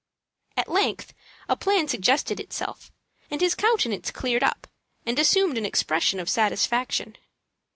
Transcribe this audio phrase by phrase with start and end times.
[0.57, 1.13] At length
[1.47, 2.91] a plan suggested itself,
[3.29, 4.65] and his countenance cleared up,
[5.05, 7.17] and assumed an expression of satisfaction.